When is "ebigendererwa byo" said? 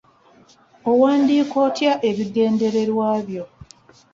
2.09-3.43